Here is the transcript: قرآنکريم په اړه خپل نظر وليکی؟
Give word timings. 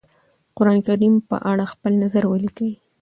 قرآنکريم 0.57 1.15
په 1.29 1.35
اړه 1.51 1.63
خپل 1.73 1.91
نظر 2.03 2.23
وليکی؟ 2.27 2.71